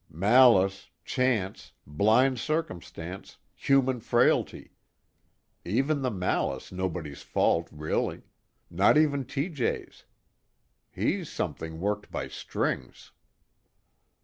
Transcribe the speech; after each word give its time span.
"Malice, 0.09 0.89
chance, 1.05 1.73
blind 1.85 2.39
circumstance, 2.39 3.37
human 3.53 3.99
frailty. 3.99 4.71
Even 5.63 6.01
the 6.01 6.09
malice 6.09 6.71
nobody's 6.71 7.21
fault 7.21 7.69
really 7.71 8.23
not 8.71 8.97
even 8.97 9.23
T.J.'s. 9.23 10.05
He's 10.91 11.31
something 11.31 11.79
worked 11.79 12.09
by 12.09 12.27
strings." 12.29 13.11